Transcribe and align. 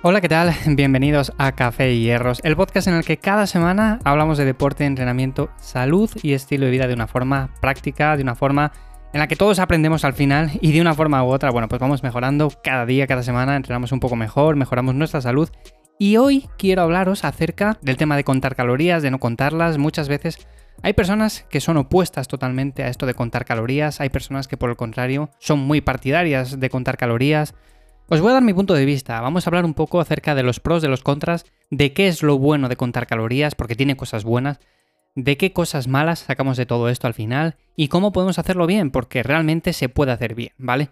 Hola, 0.00 0.20
¿qué 0.20 0.28
tal? 0.28 0.54
Bienvenidos 0.76 1.32
a 1.38 1.50
Café 1.50 1.92
y 1.92 2.04
Hierros, 2.04 2.38
el 2.44 2.54
podcast 2.54 2.86
en 2.86 2.94
el 2.94 3.04
que 3.04 3.16
cada 3.16 3.48
semana 3.48 3.98
hablamos 4.04 4.38
de 4.38 4.44
deporte, 4.44 4.84
entrenamiento, 4.84 5.50
salud 5.56 6.08
y 6.22 6.34
estilo 6.34 6.66
de 6.66 6.70
vida 6.70 6.86
de 6.86 6.94
una 6.94 7.08
forma 7.08 7.52
práctica, 7.60 8.16
de 8.16 8.22
una 8.22 8.36
forma 8.36 8.70
en 9.12 9.18
la 9.18 9.26
que 9.26 9.34
todos 9.34 9.58
aprendemos 9.58 10.04
al 10.04 10.12
final 10.12 10.52
y 10.60 10.70
de 10.70 10.80
una 10.80 10.94
forma 10.94 11.24
u 11.24 11.26
otra, 11.26 11.50
bueno, 11.50 11.66
pues 11.66 11.80
vamos 11.80 12.04
mejorando 12.04 12.48
cada 12.62 12.86
día, 12.86 13.08
cada 13.08 13.24
semana, 13.24 13.56
entrenamos 13.56 13.90
un 13.90 13.98
poco 13.98 14.14
mejor, 14.14 14.54
mejoramos 14.54 14.94
nuestra 14.94 15.20
salud. 15.20 15.50
Y 15.98 16.16
hoy 16.16 16.48
quiero 16.58 16.82
hablaros 16.82 17.24
acerca 17.24 17.76
del 17.82 17.96
tema 17.96 18.16
de 18.16 18.22
contar 18.22 18.54
calorías, 18.54 19.02
de 19.02 19.10
no 19.10 19.18
contarlas. 19.18 19.78
Muchas 19.78 20.08
veces 20.08 20.46
hay 20.80 20.92
personas 20.92 21.44
que 21.50 21.60
son 21.60 21.76
opuestas 21.76 22.28
totalmente 22.28 22.84
a 22.84 22.88
esto 22.88 23.04
de 23.04 23.14
contar 23.14 23.44
calorías, 23.44 24.00
hay 24.00 24.10
personas 24.10 24.46
que 24.46 24.56
por 24.56 24.70
el 24.70 24.76
contrario 24.76 25.30
son 25.40 25.58
muy 25.58 25.80
partidarias 25.80 26.60
de 26.60 26.70
contar 26.70 26.96
calorías. 26.96 27.56
Os 28.10 28.22
voy 28.22 28.30
a 28.30 28.34
dar 28.34 28.42
mi 28.42 28.54
punto 28.54 28.72
de 28.72 28.86
vista, 28.86 29.20
vamos 29.20 29.46
a 29.46 29.50
hablar 29.50 29.66
un 29.66 29.74
poco 29.74 30.00
acerca 30.00 30.34
de 30.34 30.42
los 30.42 30.60
pros, 30.60 30.80
de 30.80 30.88
los 30.88 31.02
contras, 31.02 31.44
de 31.70 31.92
qué 31.92 32.08
es 32.08 32.22
lo 32.22 32.38
bueno 32.38 32.70
de 32.70 32.76
contar 32.76 33.06
calorías, 33.06 33.54
porque 33.54 33.74
tiene 33.74 33.96
cosas 33.96 34.24
buenas, 34.24 34.60
de 35.14 35.36
qué 35.36 35.52
cosas 35.52 35.88
malas 35.88 36.20
sacamos 36.20 36.56
de 36.56 36.64
todo 36.64 36.88
esto 36.88 37.06
al 37.06 37.12
final 37.12 37.56
y 37.76 37.88
cómo 37.88 38.10
podemos 38.10 38.38
hacerlo 38.38 38.66
bien, 38.66 38.90
porque 38.90 39.22
realmente 39.22 39.74
se 39.74 39.90
puede 39.90 40.12
hacer 40.12 40.34
bien, 40.34 40.52
¿vale? 40.56 40.88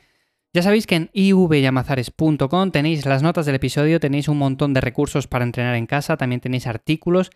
Ya 0.52 0.60
sabéis 0.60 0.86
que 0.86 0.96
en 0.96 1.10
ivyamazares.com 1.14 2.70
tenéis 2.70 3.06
las 3.06 3.22
notas 3.22 3.46
del 3.46 3.54
episodio, 3.54 3.98
tenéis 3.98 4.28
un 4.28 4.36
montón 4.36 4.74
de 4.74 4.82
recursos 4.82 5.26
para 5.26 5.44
entrenar 5.44 5.74
en 5.76 5.86
casa, 5.86 6.18
también 6.18 6.42
tenéis 6.42 6.66
artículos, 6.66 7.30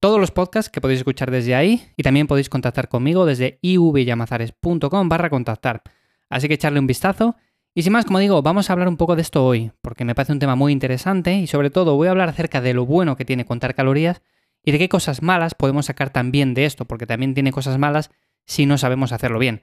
todos 0.00 0.18
los 0.18 0.30
podcasts 0.30 0.70
que 0.70 0.80
podéis 0.80 1.00
escuchar 1.00 1.30
desde 1.30 1.54
ahí 1.54 1.82
y 1.98 2.02
también 2.02 2.28
podéis 2.28 2.48
contactar 2.48 2.88
conmigo 2.88 3.26
desde 3.26 3.58
ivyamazares.com 3.60 5.08
barra 5.10 5.28
contactar. 5.28 5.82
Así 6.30 6.48
que 6.48 6.54
echarle 6.54 6.80
un 6.80 6.86
vistazo. 6.86 7.36
Y 7.74 7.82
sin 7.82 7.92
más, 7.92 8.04
como 8.04 8.18
digo, 8.18 8.42
vamos 8.42 8.68
a 8.68 8.72
hablar 8.72 8.88
un 8.88 8.96
poco 8.96 9.14
de 9.14 9.22
esto 9.22 9.44
hoy, 9.44 9.70
porque 9.82 10.04
me 10.04 10.14
parece 10.14 10.32
un 10.32 10.38
tema 10.38 10.56
muy 10.56 10.72
interesante 10.72 11.34
y 11.34 11.46
sobre 11.46 11.70
todo 11.70 11.96
voy 11.96 12.08
a 12.08 12.10
hablar 12.10 12.28
acerca 12.28 12.60
de 12.60 12.74
lo 12.74 12.86
bueno 12.86 13.16
que 13.16 13.24
tiene 13.24 13.44
contar 13.44 13.74
calorías 13.74 14.22
y 14.64 14.72
de 14.72 14.78
qué 14.78 14.88
cosas 14.88 15.22
malas 15.22 15.54
podemos 15.54 15.86
sacar 15.86 16.10
también 16.10 16.54
de 16.54 16.64
esto, 16.64 16.84
porque 16.86 17.06
también 17.06 17.34
tiene 17.34 17.52
cosas 17.52 17.78
malas 17.78 18.10
si 18.46 18.66
no 18.66 18.78
sabemos 18.78 19.12
hacerlo 19.12 19.38
bien. 19.38 19.62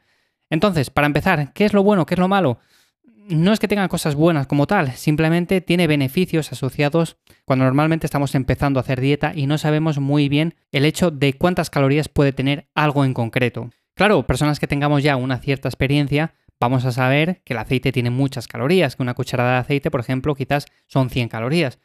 Entonces, 0.49 0.89
para 0.89 1.07
empezar, 1.07 1.51
¿qué 1.53 1.65
es 1.65 1.73
lo 1.73 1.83
bueno? 1.83 2.05
¿Qué 2.05 2.13
es 2.13 2.19
lo 2.19 2.27
malo? 2.27 2.59
No 3.27 3.51
es 3.51 3.59
que 3.59 3.67
tenga 3.67 3.87
cosas 3.87 4.13
buenas 4.13 4.45
como 4.45 4.67
tal, 4.67 4.91
simplemente 4.93 5.59
tiene 5.59 5.87
beneficios 5.87 6.51
asociados 6.51 7.17
cuando 7.43 7.65
normalmente 7.65 8.05
estamos 8.05 8.35
empezando 8.35 8.79
a 8.79 8.81
hacer 8.81 9.01
dieta 9.01 9.33
y 9.35 9.47
no 9.47 9.57
sabemos 9.57 9.99
muy 9.99 10.29
bien 10.29 10.53
el 10.71 10.85
hecho 10.85 11.09
de 11.09 11.33
cuántas 11.33 11.71
calorías 11.71 12.07
puede 12.07 12.33
tener 12.33 12.69
algo 12.75 13.03
en 13.03 13.15
concreto. 13.15 13.71
Claro, 13.95 14.27
personas 14.27 14.59
que 14.59 14.67
tengamos 14.67 15.01
ya 15.01 15.15
una 15.15 15.39
cierta 15.39 15.69
experiencia, 15.69 16.35
vamos 16.65 16.85
a 16.85 16.91
saber 16.91 17.41
que 17.45 17.53
el 17.53 17.59
aceite 17.59 17.91
tiene 17.91 18.09
muchas 18.09 18.47
calorías, 18.47 18.95
que 18.95 19.03
una 19.03 19.13
cucharada 19.13 19.53
de 19.53 19.57
aceite, 19.59 19.91
por 19.91 19.99
ejemplo, 19.99 20.33
quizás 20.33 20.65
son 20.87 21.09
100 21.09 21.29
calorías. 21.29 21.79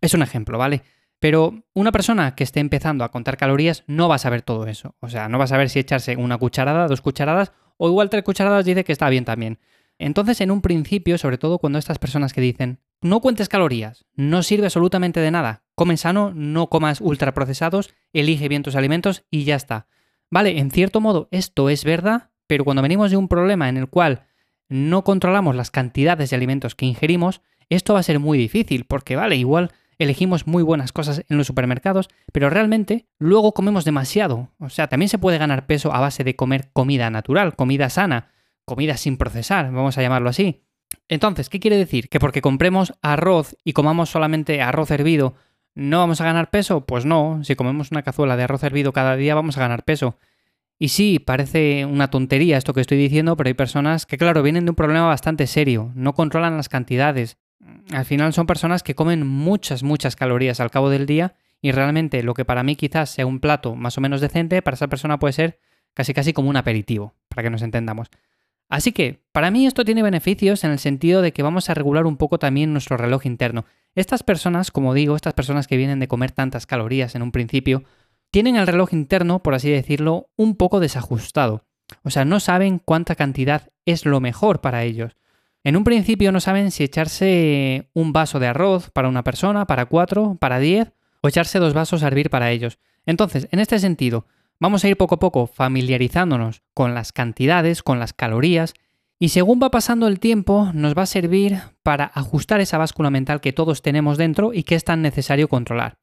Es 0.00 0.12
un 0.14 0.22
ejemplo, 0.22 0.58
¿vale? 0.58 0.82
Pero 1.18 1.64
una 1.72 1.92
persona 1.92 2.34
que 2.34 2.44
esté 2.44 2.60
empezando 2.60 3.02
a 3.02 3.10
contar 3.10 3.38
calorías 3.38 3.82
no 3.86 4.08
va 4.08 4.16
a 4.16 4.18
saber 4.18 4.42
todo 4.42 4.66
eso. 4.66 4.94
O 5.00 5.08
sea, 5.08 5.28
no 5.28 5.38
va 5.38 5.44
a 5.44 5.48
saber 5.48 5.70
si 5.70 5.78
echarse 5.78 6.16
una 6.16 6.36
cucharada, 6.36 6.86
dos 6.86 7.00
cucharadas 7.00 7.52
o 7.78 7.88
igual 7.88 8.10
tres 8.10 8.22
cucharadas 8.24 8.66
dice 8.66 8.84
que 8.84 8.92
está 8.92 9.08
bien 9.08 9.24
también. 9.24 9.58
Entonces, 9.98 10.42
en 10.42 10.50
un 10.50 10.60
principio, 10.60 11.16
sobre 11.16 11.38
todo 11.38 11.58
cuando 11.58 11.78
estas 11.78 11.98
personas 11.98 12.34
que 12.34 12.42
dicen, 12.42 12.80
no 13.00 13.20
cuentes 13.20 13.48
calorías, 13.48 14.04
no 14.14 14.42
sirve 14.42 14.66
absolutamente 14.66 15.20
de 15.20 15.30
nada, 15.30 15.64
come 15.74 15.96
sano, 15.96 16.32
no 16.34 16.68
comas 16.68 17.00
ultraprocesados, 17.00 17.94
elige 18.12 18.48
bien 18.48 18.62
tus 18.62 18.76
alimentos 18.76 19.24
y 19.30 19.44
ya 19.44 19.56
está. 19.56 19.86
Vale, 20.30 20.58
en 20.58 20.70
cierto 20.70 21.00
modo 21.00 21.28
esto 21.30 21.70
es 21.70 21.84
verdad, 21.84 22.30
pero 22.46 22.64
cuando 22.64 22.82
venimos 22.82 23.10
de 23.10 23.16
un 23.16 23.28
problema 23.28 23.68
en 23.68 23.76
el 23.76 23.88
cual 23.88 24.24
no 24.68 25.04
controlamos 25.04 25.54
las 25.54 25.70
cantidades 25.70 26.30
de 26.30 26.36
alimentos 26.36 26.74
que 26.74 26.86
ingerimos, 26.86 27.42
esto 27.68 27.94
va 27.94 28.00
a 28.00 28.04
ser 28.04 28.20
muy 28.20 28.38
difícil, 28.38 28.84
porque 28.84 29.16
vale, 29.16 29.36
igual 29.36 29.72
elegimos 29.98 30.46
muy 30.46 30.62
buenas 30.62 30.92
cosas 30.92 31.24
en 31.28 31.38
los 31.38 31.46
supermercados, 31.46 32.08
pero 32.32 32.50
realmente 32.50 33.06
luego 33.18 33.52
comemos 33.52 33.84
demasiado. 33.84 34.50
O 34.58 34.68
sea, 34.68 34.88
también 34.88 35.08
se 35.08 35.18
puede 35.18 35.38
ganar 35.38 35.66
peso 35.66 35.92
a 35.92 36.00
base 36.00 36.24
de 36.24 36.36
comer 36.36 36.70
comida 36.72 37.10
natural, 37.10 37.56
comida 37.56 37.88
sana, 37.90 38.30
comida 38.64 38.96
sin 38.96 39.16
procesar, 39.16 39.70
vamos 39.72 39.96
a 39.98 40.02
llamarlo 40.02 40.28
así. 40.28 40.62
Entonces, 41.08 41.48
¿qué 41.48 41.60
quiere 41.60 41.76
decir? 41.76 42.08
¿Que 42.08 42.20
porque 42.20 42.42
compremos 42.42 42.94
arroz 43.00 43.56
y 43.64 43.72
comamos 43.72 44.10
solamente 44.10 44.60
arroz 44.60 44.90
hervido, 44.90 45.34
no 45.74 45.98
vamos 45.98 46.20
a 46.20 46.24
ganar 46.24 46.50
peso? 46.50 46.84
Pues 46.84 47.04
no, 47.04 47.42
si 47.44 47.54
comemos 47.54 47.90
una 47.90 48.02
cazuela 48.02 48.36
de 48.36 48.44
arroz 48.44 48.62
hervido 48.64 48.92
cada 48.92 49.16
día 49.16 49.34
vamos 49.34 49.56
a 49.56 49.60
ganar 49.60 49.84
peso. 49.84 50.18
Y 50.78 50.88
sí, 50.88 51.18
parece 51.18 51.86
una 51.86 52.10
tontería 52.10 52.58
esto 52.58 52.74
que 52.74 52.82
estoy 52.82 52.98
diciendo, 52.98 53.36
pero 53.36 53.48
hay 53.48 53.54
personas 53.54 54.04
que, 54.04 54.18
claro, 54.18 54.42
vienen 54.42 54.66
de 54.66 54.70
un 54.70 54.76
problema 54.76 55.06
bastante 55.06 55.46
serio, 55.46 55.90
no 55.94 56.14
controlan 56.14 56.56
las 56.56 56.68
cantidades, 56.68 57.38
al 57.92 58.04
final 58.04 58.32
son 58.32 58.46
personas 58.46 58.82
que 58.82 58.94
comen 58.94 59.26
muchas, 59.26 59.82
muchas 59.82 60.16
calorías 60.16 60.60
al 60.60 60.70
cabo 60.70 60.90
del 60.90 61.06
día 61.06 61.34
y 61.62 61.72
realmente 61.72 62.22
lo 62.22 62.34
que 62.34 62.44
para 62.44 62.62
mí 62.62 62.76
quizás 62.76 63.10
sea 63.10 63.26
un 63.26 63.40
plato 63.40 63.74
más 63.74 63.96
o 63.96 64.00
menos 64.00 64.20
decente, 64.20 64.60
para 64.62 64.74
esa 64.74 64.88
persona 64.88 65.18
puede 65.18 65.32
ser 65.32 65.58
casi 65.94 66.12
casi 66.12 66.32
como 66.32 66.50
un 66.50 66.56
aperitivo, 66.56 67.14
para 67.28 67.42
que 67.42 67.50
nos 67.50 67.62
entendamos. 67.62 68.08
Así 68.68 68.92
que, 68.92 69.22
para 69.32 69.50
mí 69.50 69.66
esto 69.66 69.84
tiene 69.84 70.02
beneficios 70.02 70.64
en 70.64 70.72
el 70.72 70.78
sentido 70.78 71.22
de 71.22 71.32
que 71.32 71.42
vamos 71.42 71.70
a 71.70 71.74
regular 71.74 72.04
un 72.04 72.16
poco 72.16 72.38
también 72.38 72.72
nuestro 72.72 72.96
reloj 72.96 73.24
interno. 73.24 73.64
Estas 73.94 74.22
personas, 74.22 74.70
como 74.70 74.92
digo, 74.92 75.14
estas 75.14 75.34
personas 75.34 75.66
que 75.68 75.76
vienen 75.76 76.00
de 76.00 76.08
comer 76.08 76.32
tantas 76.32 76.66
calorías 76.66 77.14
en 77.14 77.22
un 77.22 77.32
principio, 77.32 77.84
tienen 78.36 78.56
el 78.56 78.66
reloj 78.66 78.92
interno, 78.92 79.38
por 79.42 79.54
así 79.54 79.70
decirlo, 79.70 80.28
un 80.36 80.56
poco 80.56 80.78
desajustado. 80.78 81.64
O 82.02 82.10
sea, 82.10 82.26
no 82.26 82.38
saben 82.38 82.78
cuánta 82.84 83.14
cantidad 83.14 83.70
es 83.86 84.04
lo 84.04 84.20
mejor 84.20 84.60
para 84.60 84.84
ellos. 84.84 85.16
En 85.64 85.74
un 85.74 85.84
principio 85.84 86.32
no 86.32 86.40
saben 86.40 86.70
si 86.70 86.84
echarse 86.84 87.88
un 87.94 88.12
vaso 88.12 88.38
de 88.38 88.48
arroz 88.48 88.90
para 88.90 89.08
una 89.08 89.24
persona, 89.24 89.64
para 89.64 89.86
cuatro, 89.86 90.36
para 90.38 90.58
diez, 90.58 90.92
o 91.22 91.28
echarse 91.28 91.58
dos 91.58 91.72
vasos 91.72 92.02
a 92.02 92.08
hervir 92.08 92.28
para 92.28 92.50
ellos. 92.50 92.78
Entonces, 93.06 93.48
en 93.52 93.58
este 93.58 93.78
sentido, 93.78 94.26
vamos 94.60 94.84
a 94.84 94.88
ir 94.88 94.98
poco 94.98 95.14
a 95.14 95.18
poco 95.18 95.46
familiarizándonos 95.46 96.60
con 96.74 96.92
las 96.92 97.12
cantidades, 97.12 97.82
con 97.82 97.98
las 97.98 98.12
calorías, 98.12 98.74
y 99.18 99.30
según 99.30 99.60
va 99.62 99.70
pasando 99.70 100.08
el 100.08 100.20
tiempo, 100.20 100.72
nos 100.74 100.94
va 100.94 101.04
a 101.04 101.06
servir 101.06 101.58
para 101.82 102.04
ajustar 102.04 102.60
esa 102.60 102.76
báscula 102.76 103.08
mental 103.08 103.40
que 103.40 103.54
todos 103.54 103.80
tenemos 103.80 104.18
dentro 104.18 104.52
y 104.52 104.64
que 104.64 104.74
es 104.74 104.84
tan 104.84 105.00
necesario 105.00 105.48
controlar. 105.48 105.96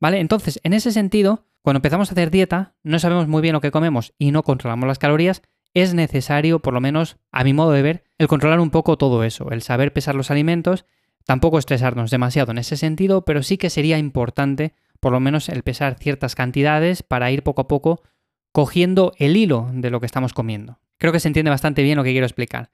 ¿Vale? 0.00 0.20
Entonces, 0.20 0.60
en 0.64 0.72
ese 0.72 0.92
sentido, 0.92 1.46
cuando 1.62 1.78
empezamos 1.78 2.10
a 2.10 2.12
hacer 2.12 2.30
dieta, 2.30 2.74
no 2.82 2.98
sabemos 2.98 3.28
muy 3.28 3.42
bien 3.42 3.54
lo 3.54 3.60
que 3.60 3.70
comemos 3.70 4.12
y 4.18 4.32
no 4.32 4.42
controlamos 4.42 4.86
las 4.86 4.98
calorías, 4.98 5.42
es 5.72 5.94
necesario, 5.94 6.60
por 6.60 6.74
lo 6.74 6.80
menos 6.80 7.16
a 7.32 7.42
mi 7.42 7.52
modo 7.52 7.72
de 7.72 7.82
ver, 7.82 8.04
el 8.18 8.28
controlar 8.28 8.60
un 8.60 8.70
poco 8.70 8.96
todo 8.96 9.24
eso, 9.24 9.50
el 9.50 9.62
saber 9.62 9.92
pesar 9.92 10.14
los 10.14 10.30
alimentos, 10.30 10.86
tampoco 11.24 11.58
estresarnos 11.58 12.10
demasiado 12.10 12.52
en 12.52 12.58
ese 12.58 12.76
sentido, 12.76 13.24
pero 13.24 13.42
sí 13.42 13.56
que 13.58 13.70
sería 13.70 13.98
importante 13.98 14.74
por 15.00 15.12
lo 15.12 15.20
menos 15.20 15.48
el 15.48 15.62
pesar 15.62 15.96
ciertas 15.98 16.34
cantidades 16.34 17.02
para 17.02 17.30
ir 17.30 17.42
poco 17.42 17.62
a 17.62 17.68
poco 17.68 18.02
cogiendo 18.52 19.12
el 19.18 19.36
hilo 19.36 19.68
de 19.72 19.90
lo 19.90 20.00
que 20.00 20.06
estamos 20.06 20.32
comiendo. 20.32 20.78
Creo 20.96 21.12
que 21.12 21.20
se 21.20 21.28
entiende 21.28 21.50
bastante 21.50 21.82
bien 21.82 21.96
lo 21.96 22.04
que 22.04 22.12
quiero 22.12 22.26
explicar. 22.26 22.70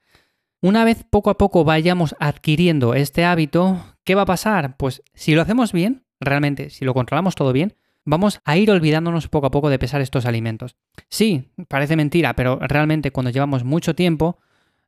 Una 0.61 0.85
vez 0.85 1.03
poco 1.09 1.31
a 1.31 1.37
poco 1.37 1.63
vayamos 1.63 2.15
adquiriendo 2.19 2.93
este 2.93 3.25
hábito, 3.25 3.83
¿qué 4.03 4.13
va 4.13 4.21
a 4.21 4.27
pasar? 4.27 4.77
Pues 4.77 5.01
si 5.15 5.33
lo 5.33 5.41
hacemos 5.41 5.71
bien, 5.71 6.03
realmente, 6.21 6.69
si 6.69 6.85
lo 6.85 6.93
controlamos 6.93 7.35
todo 7.35 7.51
bien, 7.51 7.73
vamos 8.05 8.39
a 8.45 8.57
ir 8.57 8.71
olvidándonos 8.71 9.27
poco 9.27 9.47
a 9.47 9.51
poco 9.51 9.69
de 9.69 9.79
pesar 9.79 10.01
estos 10.01 10.25
alimentos. 10.25 10.77
Sí, 11.09 11.51
parece 11.67 11.95
mentira, 11.95 12.35
pero 12.35 12.59
realmente 12.61 13.11
cuando 13.11 13.31
llevamos 13.31 13.63
mucho 13.63 13.95
tiempo, 13.95 14.39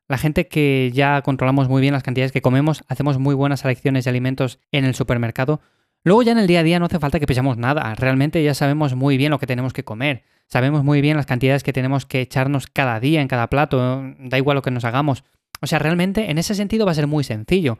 la 0.08 0.18
gente 0.18 0.48
que 0.48 0.90
ya 0.94 1.20
controlamos 1.22 1.68
muy 1.68 1.80
bien 1.80 1.92
las 1.92 2.02
cantidades 2.02 2.32
que 2.32 2.42
comemos, 2.42 2.84
hacemos 2.88 3.18
muy 3.18 3.34
buenas 3.34 3.60
selecciones 3.60 4.04
de 4.04 4.10
alimentos 4.10 4.58
en 4.72 4.84
el 4.84 4.94
supermercado, 4.94 5.60
luego 6.02 6.22
ya 6.22 6.32
en 6.32 6.38
el 6.38 6.46
día 6.46 6.60
a 6.60 6.64
día 6.64 6.78
no 6.78 6.86
hace 6.86 6.98
falta 6.98 7.20
que 7.20 7.26
pesamos 7.26 7.56
nada, 7.56 7.94
realmente 7.94 8.42
ya 8.42 8.54
sabemos 8.54 8.94
muy 8.94 9.16
bien 9.16 9.30
lo 9.30 9.38
que 9.38 9.46
tenemos 9.46 9.72
que 9.72 9.84
comer, 9.84 10.24
sabemos 10.46 10.84
muy 10.84 11.00
bien 11.00 11.16
las 11.16 11.26
cantidades 11.26 11.62
que 11.62 11.72
tenemos 11.72 12.06
que 12.06 12.20
echarnos 12.20 12.66
cada 12.66 13.00
día 13.00 13.22
en 13.22 13.28
cada 13.28 13.48
plato, 13.48 14.02
da 14.18 14.38
igual 14.38 14.56
lo 14.56 14.62
que 14.62 14.70
nos 14.70 14.84
hagamos. 14.84 15.24
O 15.60 15.66
sea, 15.66 15.78
realmente 15.78 16.30
en 16.30 16.36
ese 16.36 16.54
sentido 16.54 16.84
va 16.84 16.92
a 16.92 16.96
ser 16.96 17.06
muy 17.06 17.24
sencillo. 17.24 17.78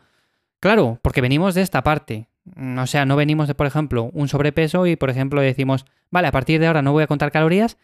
Claro, 0.61 0.99
porque 1.03 1.21
venimos 1.21 1.55
de 1.55 1.61
esta 1.61 1.83
parte, 1.83 2.29
o 2.79 2.87
sea, 2.87 3.07
no 3.07 3.17
venimos 3.17 3.49
de, 3.49 3.55
por 3.55 3.67
ejemplo, 3.67 4.11
un 4.13 4.29
sobrepeso 4.29 4.87
y, 4.87 4.97
por 4.97 5.11
ejemplo, 5.11 5.41
decimos, 5.41 5.87
vale, 6.11 6.29
a 6.29 6.33
partir 6.33 6.61
de 6.61 6.67
ahora 6.67 6.83
no 6.83 6.93
voy 6.93 7.03
a 7.03 7.07
contar 7.07 7.33
calorías 7.33 7.79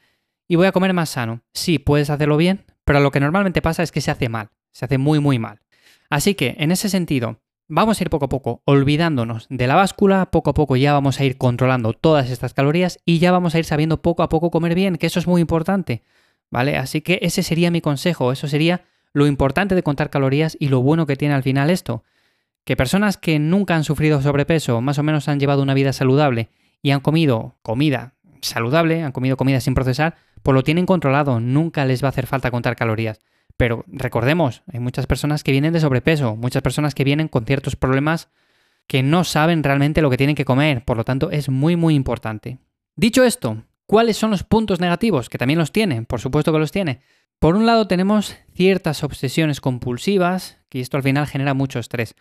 y 0.48 0.56
voy 0.56 0.66
a 0.66 0.72
comer 0.72 0.92
más 0.92 1.10
sano. 1.10 1.42
Sí, 1.54 1.78
puedes 1.78 2.10
hacerlo 2.10 2.36
bien, 2.36 2.64
pero 2.84 3.00
lo 3.00 3.10
que 3.10 3.20
normalmente 3.20 3.62
pasa 3.62 3.82
es 3.82 3.92
que 3.92 4.00
se 4.00 4.10
hace 4.10 4.28
mal, 4.28 4.50
se 4.72 4.84
hace 4.84 4.98
muy, 4.98 5.18
muy 5.18 5.38
mal. 5.38 5.60
Así 6.10 6.34
que, 6.34 6.56
en 6.58 6.72
ese 6.72 6.88
sentido, 6.88 7.40
vamos 7.68 8.00
a 8.00 8.04
ir 8.04 8.10
poco 8.10 8.26
a 8.26 8.28
poco 8.28 8.62
olvidándonos 8.64 9.46
de 9.48 9.66
la 9.66 9.76
báscula, 9.76 10.30
poco 10.30 10.50
a 10.50 10.54
poco 10.54 10.76
ya 10.76 10.92
vamos 10.92 11.20
a 11.20 11.24
ir 11.24 11.38
controlando 11.38 11.92
todas 11.92 12.30
estas 12.30 12.52
calorías 12.52 12.98
y 13.04 13.20
ya 13.20 13.32
vamos 13.32 13.54
a 13.54 13.58
ir 13.58 13.64
sabiendo 13.64 14.02
poco 14.02 14.22
a 14.22 14.28
poco 14.28 14.50
comer 14.50 14.74
bien, 14.74 14.96
que 14.96 15.06
eso 15.06 15.20
es 15.20 15.26
muy 15.26 15.40
importante, 15.40 16.02
¿vale? 16.50 16.76
Así 16.76 17.00
que 17.00 17.20
ese 17.22 17.42
sería 17.42 17.70
mi 17.70 17.80
consejo, 17.80 18.32
eso 18.32 18.48
sería 18.48 18.84
lo 19.12 19.26
importante 19.26 19.74
de 19.74 19.82
contar 19.82 20.10
calorías 20.10 20.56
y 20.60 20.68
lo 20.68 20.82
bueno 20.82 21.06
que 21.06 21.16
tiene 21.16 21.34
al 21.34 21.42
final 21.42 21.70
esto 21.70 22.04
que 22.64 22.76
personas 22.76 23.16
que 23.16 23.38
nunca 23.38 23.74
han 23.76 23.84
sufrido 23.84 24.20
sobrepeso, 24.22 24.80
más 24.80 24.98
o 24.98 25.02
menos 25.02 25.28
han 25.28 25.40
llevado 25.40 25.62
una 25.62 25.74
vida 25.74 25.92
saludable 25.92 26.48
y 26.82 26.90
han 26.90 27.00
comido 27.00 27.56
comida 27.62 28.14
saludable, 28.42 29.02
han 29.02 29.12
comido 29.12 29.36
comida 29.36 29.60
sin 29.60 29.74
procesar, 29.74 30.16
pues 30.42 30.54
lo 30.54 30.62
tienen 30.62 30.86
controlado, 30.86 31.40
nunca 31.40 31.84
les 31.84 32.02
va 32.02 32.08
a 32.08 32.10
hacer 32.10 32.26
falta 32.26 32.50
contar 32.50 32.76
calorías. 32.76 33.20
Pero 33.56 33.84
recordemos, 33.88 34.62
hay 34.72 34.80
muchas 34.80 35.06
personas 35.06 35.44
que 35.44 35.52
vienen 35.52 35.72
de 35.72 35.80
sobrepeso, 35.80 36.36
muchas 36.36 36.62
personas 36.62 36.94
que 36.94 37.04
vienen 37.04 37.28
con 37.28 37.44
ciertos 37.44 37.76
problemas 37.76 38.30
que 38.86 39.02
no 39.02 39.24
saben 39.24 39.62
realmente 39.62 40.02
lo 40.02 40.10
que 40.10 40.16
tienen 40.16 40.36
que 40.36 40.44
comer, 40.44 40.84
por 40.84 40.96
lo 40.96 41.04
tanto 41.04 41.30
es 41.30 41.48
muy 41.48 41.76
muy 41.76 41.94
importante. 41.94 42.58
Dicho 42.96 43.22
esto, 43.22 43.62
¿cuáles 43.86 44.16
son 44.16 44.30
los 44.30 44.42
puntos 44.42 44.80
negativos? 44.80 45.28
Que 45.28 45.38
también 45.38 45.58
los 45.58 45.72
tiene, 45.72 46.02
por 46.02 46.20
supuesto 46.20 46.52
que 46.52 46.58
los 46.58 46.72
tiene. 46.72 47.00
Por 47.38 47.54
un 47.54 47.66
lado 47.66 47.86
tenemos 47.86 48.36
ciertas 48.54 49.04
obsesiones 49.04 49.60
compulsivas, 49.60 50.58
que 50.68 50.80
esto 50.80 50.96
al 50.96 51.02
final 51.02 51.26
genera 51.26 51.54
mucho 51.54 51.78
estrés. 51.78 52.14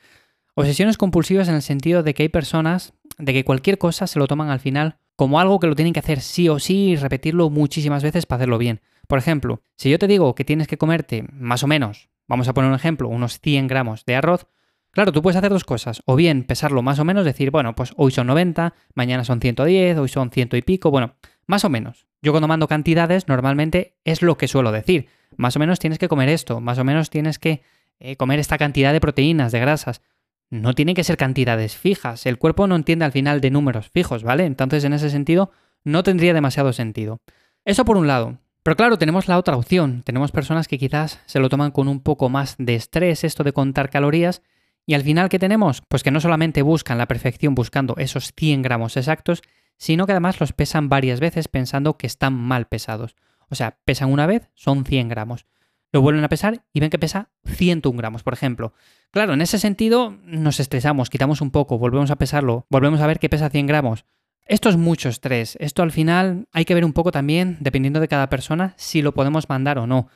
Obsesiones 0.56 0.98
compulsivas 0.98 1.48
en 1.48 1.56
el 1.56 1.62
sentido 1.62 2.04
de 2.04 2.14
que 2.14 2.24
hay 2.24 2.30
personas 2.30 2.94
de 3.18 3.34
que 3.34 3.46
cualquier 3.46 3.78
cosa 3.78 4.08
se 4.08 4.20
lo 4.20 4.28
toman 4.28 4.50
al 4.50 4.60
final 4.60 4.98
como 5.16 5.40
algo 5.40 5.60
que 5.60 5.68
lo 5.68 5.76
tienen 5.76 5.94
que 5.94 6.00
hacer 6.00 6.22
sí 6.22 6.48
o 6.48 6.60
sí 6.60 6.92
y 6.92 6.96
repetirlo 6.96 7.50
muchísimas 7.50 8.04
veces 8.04 8.26
para 8.26 8.38
hacerlo 8.38 8.58
bien. 8.58 8.82
Por 9.06 9.20
ejemplo, 9.20 9.62
si 9.76 9.90
yo 9.90 10.00
te 10.00 10.08
digo 10.08 10.34
que 10.34 10.46
tienes 10.46 10.68
que 10.68 10.78
comerte 10.78 11.26
más 11.34 11.64
o 11.64 11.68
menos, 11.68 12.10
vamos 12.28 12.48
a 12.48 12.54
poner 12.54 12.70
un 12.70 12.76
ejemplo, 12.76 13.10
unos 13.10 13.40
100 13.42 13.68
gramos 13.68 14.06
de 14.06 14.16
arroz, 14.16 14.48
claro, 14.92 15.12
tú 15.12 15.22
puedes 15.22 15.36
hacer 15.36 15.52
dos 15.52 15.66
cosas, 15.66 16.04
o 16.06 16.16
bien 16.16 16.44
pesarlo 16.44 16.82
más 16.84 17.00
o 17.00 17.06
menos, 17.06 17.26
decir, 17.26 17.52
bueno, 17.52 17.76
pues 17.76 17.92
hoy 17.98 18.12
son 18.12 18.28
90, 18.28 18.74
mañana 18.94 19.26
son 19.26 19.42
110, 19.42 19.98
hoy 19.98 20.08
son 20.08 20.30
ciento 20.30 20.56
y 20.56 20.62
pico, 20.62 20.90
bueno, 20.90 21.16
más 21.48 21.66
o 21.66 21.70
menos. 21.70 22.08
Yo 22.22 22.32
cuando 22.32 22.48
mando 22.48 22.70
cantidades 22.70 23.28
normalmente 23.28 23.98
es 24.06 24.22
lo 24.22 24.38
que 24.38 24.48
suelo 24.48 24.72
decir, 24.72 25.10
más 25.36 25.56
o 25.58 25.60
menos 25.60 25.80
tienes 25.80 26.00
que 26.00 26.08
comer 26.08 26.30
esto, 26.30 26.62
más 26.62 26.78
o 26.78 26.86
menos 26.86 27.10
tienes 27.10 27.40
que 27.40 27.62
eh, 28.00 28.16
comer 28.16 28.40
esta 28.40 28.58
cantidad 28.58 28.94
de 28.94 29.02
proteínas, 29.02 29.52
de 29.52 29.60
grasas 29.60 30.02
no 30.50 30.74
tienen 30.74 30.96
que 30.96 31.04
ser 31.04 31.18
cantidades 31.18 31.76
fijas. 31.76 32.26
El 32.26 32.38
cuerpo 32.38 32.68
no 32.68 32.76
entiende 32.76 33.06
al 33.06 33.12
final 33.12 33.42
de 33.42 33.52
números 33.52 33.90
fijos, 33.90 34.24
¿vale? 34.24 34.46
Entonces, 34.46 34.84
en 34.84 34.94
ese 34.94 35.10
sentido, 35.10 35.52
no 35.84 36.04
tendría 36.04 36.34
demasiado 36.34 36.74
sentido. 36.74 37.20
Eso 37.66 37.86
por 37.86 37.98
un 37.98 38.08
lado. 38.08 38.40
Pero 38.64 38.76
claro, 38.76 38.98
tenemos 38.98 39.28
la 39.28 39.38
otra 39.38 39.56
opción. 39.56 40.04
Tenemos 40.04 40.32
personas 40.32 40.68
que 40.68 40.78
quizás 40.78 41.20
se 41.26 41.40
lo 41.40 41.50
toman 41.50 41.72
con 41.72 41.88
un 41.88 42.02
poco 42.02 42.30
más 42.30 42.56
de 42.58 42.76
estrés, 42.76 43.24
esto 43.24 43.44
de 43.44 43.54
contar 43.54 43.90
calorías, 43.90 44.42
y 44.86 44.96
al 44.96 45.04
final, 45.04 45.30
¿qué 45.30 45.38
tenemos? 45.38 45.84
Pues 45.88 46.04
que 46.04 46.12
no 46.12 46.20
solamente 46.20 46.64
buscan 46.64 46.98
la 46.98 47.08
perfección 47.08 47.54
buscando 47.54 47.96
esos 47.98 48.34
100 48.36 48.64
gramos 48.64 48.98
exactos, 48.98 49.44
sino 49.78 50.06
que 50.06 50.14
además 50.14 50.40
los 50.40 50.52
pesan 50.52 50.90
varias 50.90 51.20
veces 51.20 51.48
pensando 51.48 51.98
que 51.98 52.08
están 52.08 52.34
mal 52.34 52.66
pesados. 52.66 53.16
O 53.50 53.56
sea, 53.56 53.78
pesan 53.86 54.12
una 54.12 54.26
vez, 54.26 54.50
son 54.56 54.86
100 54.86 55.10
gramos 55.10 55.46
lo 55.92 56.02
vuelven 56.02 56.24
a 56.24 56.30
pesar 56.30 56.64
y 56.74 56.80
ven 56.80 56.90
que 56.90 57.00
pesa 57.00 57.30
101 57.46 57.98
gramos, 57.98 58.24
por 58.24 58.34
ejemplo. 58.34 58.74
Claro, 59.12 59.34
en 59.34 59.42
ese 59.42 59.60
sentido 59.60 60.18
nos 60.24 60.60
estresamos, 60.60 61.10
quitamos 61.10 61.42
un 61.42 61.52
poco, 61.52 61.78
volvemos 61.78 62.12
a 62.12 62.18
pesarlo, 62.18 62.66
volvemos 62.70 63.02
a 63.02 63.08
ver 63.08 63.20
que 63.20 63.30
pesa 63.30 63.50
100 63.50 63.68
gramos. 63.68 64.06
Esto 64.46 64.70
es 64.70 64.78
mucho 64.78 65.10
estrés. 65.10 65.58
Esto 65.60 65.84
al 65.84 65.92
final 65.92 66.48
hay 66.52 66.66
que 66.66 66.74
ver 66.74 66.84
un 66.84 66.94
poco 66.94 67.12
también, 67.12 67.58
dependiendo 67.60 68.00
de 68.00 68.08
cada 68.08 68.30
persona, 68.30 68.74
si 68.78 69.04
lo 69.04 69.14
podemos 69.14 69.48
mandar 69.48 69.78
o 69.78 69.86
no. 69.86 70.10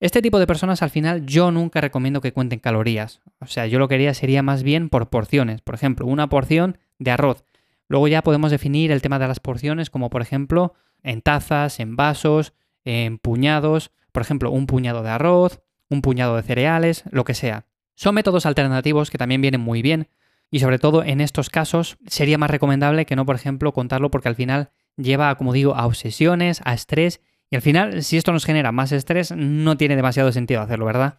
Este 0.00 0.22
tipo 0.22 0.38
de 0.38 0.46
personas 0.46 0.82
al 0.82 0.90
final 0.90 1.26
yo 1.26 1.50
nunca 1.50 1.80
recomiendo 1.80 2.20
que 2.20 2.32
cuenten 2.32 2.58
calorías. 2.58 3.20
O 3.38 3.46
sea, 3.46 3.66
yo 3.66 3.78
lo 3.78 3.88
que 3.88 3.96
haría 3.96 4.14
sería 4.14 4.42
más 4.42 4.62
bien 4.62 4.88
por 4.88 5.08
porciones. 5.10 5.60
Por 5.60 5.74
ejemplo, 5.74 6.06
una 6.06 6.28
porción 6.28 6.78
de 6.98 7.10
arroz. 7.10 7.44
Luego 7.88 8.08
ya 8.08 8.22
podemos 8.22 8.50
definir 8.50 8.92
el 8.92 9.02
tema 9.02 9.18
de 9.18 9.28
las 9.28 9.40
porciones 9.40 9.90
como 9.90 10.10
por 10.10 10.22
ejemplo 10.22 10.74
en 11.02 11.22
tazas, 11.22 11.80
en 11.80 11.96
vasos, 11.96 12.52
en 12.84 13.18
puñados. 13.18 13.92
Por 14.12 14.22
ejemplo, 14.22 14.50
un 14.50 14.66
puñado 14.66 15.02
de 15.02 15.10
arroz, 15.10 15.60
un 15.88 16.02
puñado 16.02 16.36
de 16.36 16.42
cereales, 16.42 17.04
lo 17.10 17.24
que 17.24 17.34
sea. 17.34 17.66
Son 17.94 18.14
métodos 18.14 18.46
alternativos 18.46 19.10
que 19.10 19.18
también 19.18 19.42
vienen 19.42 19.60
muy 19.60 19.82
bien 19.82 20.08
y 20.50 20.60
sobre 20.60 20.78
todo 20.78 21.04
en 21.04 21.20
estos 21.20 21.50
casos 21.50 21.98
sería 22.06 22.38
más 22.38 22.50
recomendable 22.50 23.06
que 23.06 23.16
no, 23.16 23.26
por 23.26 23.36
ejemplo, 23.36 23.72
contarlo 23.72 24.10
porque 24.10 24.28
al 24.28 24.34
final 24.34 24.70
lleva, 24.96 25.34
como 25.34 25.52
digo, 25.52 25.74
a 25.74 25.86
obsesiones, 25.86 26.60
a 26.64 26.74
estrés 26.74 27.20
y 27.50 27.56
al 27.56 27.62
final, 27.62 28.02
si 28.04 28.16
esto 28.16 28.32
nos 28.32 28.44
genera 28.44 28.70
más 28.70 28.92
estrés, 28.92 29.32
no 29.36 29.76
tiene 29.76 29.96
demasiado 29.96 30.30
sentido 30.30 30.60
hacerlo, 30.60 30.86
¿verdad? 30.86 31.18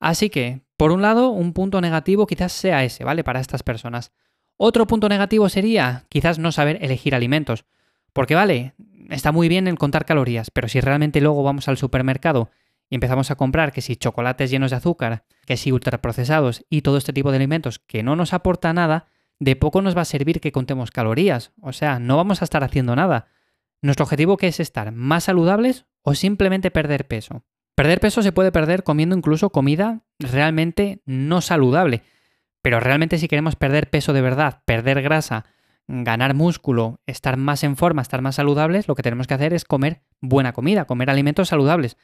Así 0.00 0.28
que, 0.28 0.62
por 0.76 0.90
un 0.90 1.00
lado, 1.00 1.28
un 1.30 1.52
punto 1.52 1.80
negativo 1.80 2.26
quizás 2.26 2.52
sea 2.52 2.82
ese, 2.84 3.04
¿vale? 3.04 3.22
Para 3.22 3.38
estas 3.38 3.62
personas. 3.62 4.12
Otro 4.56 4.86
punto 4.86 5.08
negativo 5.08 5.48
sería 5.48 6.06
quizás 6.08 6.38
no 6.38 6.50
saber 6.50 6.78
elegir 6.82 7.14
alimentos. 7.14 7.66
Porque, 8.12 8.34
vale, 8.34 8.74
está 9.10 9.32
muy 9.32 9.48
bien 9.48 9.68
en 9.68 9.76
contar 9.76 10.04
calorías, 10.04 10.50
pero 10.50 10.68
si 10.68 10.80
realmente 10.80 11.20
luego 11.20 11.42
vamos 11.42 11.68
al 11.68 11.76
supermercado 11.76 12.50
y 12.88 12.94
empezamos 12.96 13.30
a 13.30 13.36
comprar 13.36 13.72
que 13.72 13.82
si 13.82 13.96
chocolates 13.96 14.50
llenos 14.50 14.70
de 14.70 14.78
azúcar, 14.78 15.24
que 15.46 15.56
si 15.56 15.72
ultraprocesados 15.72 16.64
y 16.68 16.82
todo 16.82 16.96
este 16.96 17.12
tipo 17.12 17.30
de 17.30 17.36
alimentos 17.36 17.78
que 17.78 18.02
no 18.02 18.16
nos 18.16 18.32
aporta 18.32 18.72
nada, 18.72 19.06
de 19.38 19.56
poco 19.56 19.80
nos 19.80 19.96
va 19.96 20.02
a 20.02 20.06
servir 20.06 20.40
que 20.40 20.52
contemos 20.52 20.90
calorías. 20.90 21.52
O 21.60 21.72
sea, 21.72 21.98
no 21.98 22.16
vamos 22.16 22.42
a 22.42 22.44
estar 22.44 22.62
haciendo 22.64 22.94
nada. 22.96 23.28
Nuestro 23.80 24.04
objetivo 24.04 24.36
que 24.36 24.48
es 24.48 24.60
estar 24.60 24.92
más 24.92 25.24
saludables 25.24 25.86
o 26.02 26.14
simplemente 26.14 26.70
perder 26.70 27.06
peso. 27.06 27.44
Perder 27.74 28.00
peso 28.00 28.22
se 28.22 28.32
puede 28.32 28.52
perder 28.52 28.82
comiendo 28.82 29.16
incluso 29.16 29.50
comida 29.50 30.02
realmente 30.18 31.00
no 31.06 31.40
saludable. 31.40 32.02
Pero 32.60 32.80
realmente 32.80 33.18
si 33.18 33.28
queremos 33.28 33.56
perder 33.56 33.88
peso 33.88 34.12
de 34.12 34.20
verdad, 34.20 34.62
perder 34.66 35.00
grasa, 35.00 35.46
ganar 35.90 36.34
músculo, 36.34 37.00
estar 37.06 37.36
más 37.36 37.64
en 37.64 37.76
forma, 37.76 38.02
estar 38.02 38.22
más 38.22 38.36
saludables, 38.36 38.86
lo 38.86 38.94
que 38.94 39.02
tenemos 39.02 39.26
que 39.26 39.34
hacer 39.34 39.52
es 39.52 39.64
comer 39.64 40.02
buena 40.20 40.52
comida, 40.52 40.84
comer 40.84 41.10
alimentos 41.10 41.48
saludables. 41.48 41.96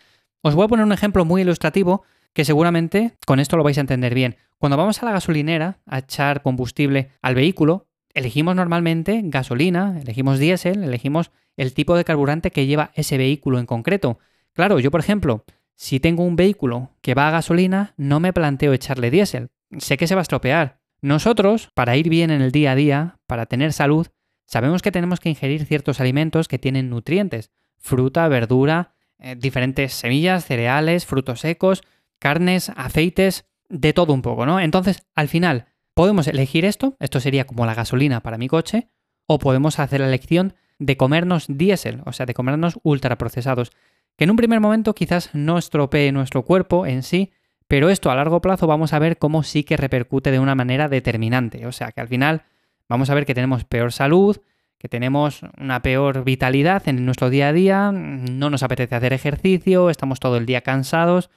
Os 0.43 0.55
voy 0.55 0.65
a 0.65 0.69
poner 0.69 0.85
un 0.85 0.93
ejemplo 0.93 1.25
muy 1.25 1.43
ilustrativo 1.43 2.03
que 2.33 2.45
seguramente 2.45 3.17
con 3.27 3.41
esto 3.41 3.57
lo 3.57 3.63
vais 3.63 3.79
a 3.79 3.83
entender 3.83 4.15
bien. 4.15 4.37
Cuando 4.59 4.77
vamos 4.77 5.03
a 5.03 5.07
la 5.07 5.13
gasolinera 5.13 5.79
a 5.87 5.99
echar 5.99 6.43
combustible 6.43 7.11
al 7.23 7.35
vehículo, 7.35 7.87
elegimos 8.13 8.57
normalmente 8.57 9.21
gasolina, 9.25 9.99
elegimos 10.01 10.39
diésel, 10.39 10.83
elegimos 10.83 11.31
el 11.57 11.73
tipo 11.73 11.97
de 11.97 12.05
carburante 12.05 12.51
que 12.51 12.67
lleva 12.67 12.91
ese 12.95 13.17
vehículo 13.19 13.59
en 13.59 13.67
concreto. 13.67 14.19
Claro, 14.53 14.81
yo 14.81 14.91
por 14.91 15.01
ejemplo, 15.01 15.45
si 15.77 16.01
tengo 16.01 16.25
un 16.25 16.37
vehículo 16.37 16.91
que 17.03 17.15
va 17.15 17.29
a 17.29 17.33
gasolina, 17.33 17.95
no 17.97 18.21
me 18.21 18.33
planteo 18.33 18.73
echarle 18.73 19.11
diésel. 19.11 19.49
Sé 19.79 19.97
que 19.97 20.07
se 20.07 20.15
va 20.15 20.21
a 20.21 20.23
estropear, 20.23 20.81
nosotros, 21.01 21.71
para 21.75 21.97
ir 21.97 22.09
bien 22.09 22.31
en 22.31 22.43
el 22.43 22.53
día 22.53 22.73
a 22.73 22.75
día, 22.75 23.19
para 23.27 23.47
tener 23.47 23.73
salud, 23.73 24.07
sabemos 24.47 24.83
que 24.83 24.93
tenemos 24.93 25.21
que 25.21 25.29
ingerir 25.29 25.65
ciertos 25.67 26.01
alimentos 26.01 26.49
que 26.49 26.59
tienen 26.59 26.91
nutrientes, 26.91 27.51
fruta, 27.79 28.27
verdura, 28.29 28.95
eh, 29.19 29.37
diferentes 29.37 29.93
semillas, 29.93 30.45
cereales, 30.45 31.07
frutos 31.07 31.41
secos, 31.41 31.83
carnes, 32.19 32.71
aceites, 32.77 33.47
de 33.69 33.93
todo 33.93 34.13
un 34.13 34.23
poco, 34.23 34.47
¿no? 34.47 34.61
Entonces, 34.61 35.07
al 35.15 35.29
final, 35.29 35.67
podemos 35.95 36.29
elegir 36.29 36.65
esto, 36.65 36.97
esto 37.01 37.21
sería 37.21 37.47
como 37.47 37.67
la 37.67 37.75
gasolina 37.75 38.21
para 38.21 38.39
mi 38.39 38.49
coche, 38.49 38.89
o 39.27 39.39
podemos 39.39 39.79
hacer 39.79 40.01
la 40.01 40.09
elección 40.09 40.55
de 40.79 40.97
comernos 40.97 41.47
diésel, 41.49 42.03
o 42.05 42.13
sea, 42.13 42.27
de 42.27 42.35
comernos 42.35 42.79
ultraprocesados, 42.83 43.73
que 44.17 44.25
en 44.25 44.31
un 44.31 44.37
primer 44.37 44.61
momento 44.61 44.95
quizás 44.95 45.31
no 45.35 45.59
estropee 45.59 46.13
nuestro 46.13 46.45
cuerpo 46.45 46.87
en 46.87 47.03
sí, 47.03 47.33
pero 47.69 47.89
esto 47.89 48.11
a 48.11 48.15
largo 48.15 48.41
plazo 48.41 48.67
vamos 48.67 48.93
a 48.93 48.99
ver 48.99 49.19
cómo 49.19 49.43
sí 49.43 49.65
que 49.65 49.77
repercute 49.77 50.31
de 50.31 50.39
una 50.39 50.55
manera 50.55 50.89
determinante. 50.89 51.67
O 51.67 51.73
sea 51.73 51.93
que 51.93 52.01
al 52.01 52.09
final 52.09 52.43
vamos 52.89 53.11
a 53.11 53.15
ver 53.15 53.27
que 53.27 53.35
tenemos 53.35 53.65
peor 53.65 53.93
salud, 53.93 54.37
que 54.79 54.89
tenemos 54.89 55.41
una 55.59 55.83
peor 55.83 56.25
vitalidad 56.25 56.87
en 56.89 57.05
nuestro 57.05 57.31
día 57.31 57.49
a 57.49 57.53
día, 57.53 57.93
no 57.93 58.51
nos 58.51 58.63
apetece 58.63 58.95
hacer 58.95 59.13
ejercicio, 59.13 59.91
estamos 59.91 60.21
todo 60.21 60.37
el 60.37 60.47
día 60.47 60.61
cansados. 60.61 61.31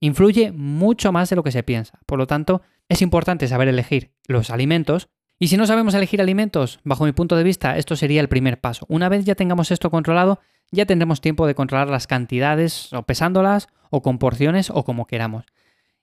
Influye 0.00 0.52
mucho 0.52 1.12
más 1.12 1.30
de 1.30 1.36
lo 1.36 1.42
que 1.42 1.52
se 1.52 1.62
piensa. 1.62 2.00
Por 2.06 2.18
lo 2.18 2.26
tanto, 2.26 2.62
es 2.88 3.02
importante 3.02 3.48
saber 3.48 3.68
elegir 3.68 4.12
los 4.26 4.50
alimentos. 4.50 5.08
Y 5.38 5.48
si 5.48 5.56
no 5.56 5.66
sabemos 5.66 5.94
elegir 5.94 6.20
alimentos, 6.20 6.80
bajo 6.84 7.04
mi 7.04 7.12
punto 7.12 7.36
de 7.36 7.44
vista, 7.44 7.78
esto 7.78 7.96
sería 7.96 8.20
el 8.20 8.28
primer 8.28 8.60
paso. 8.60 8.84
Una 8.88 9.08
vez 9.08 9.24
ya 9.24 9.34
tengamos 9.34 9.70
esto 9.70 9.90
controlado, 9.90 10.40
ya 10.70 10.84
tendremos 10.84 11.20
tiempo 11.20 11.46
de 11.46 11.54
controlar 11.54 11.88
las 11.88 12.06
cantidades 12.06 12.92
o 12.92 13.02
pesándolas 13.04 13.68
o 13.90 14.02
con 14.02 14.18
porciones 14.18 14.70
o 14.70 14.84
como 14.84 15.06
queramos. 15.06 15.46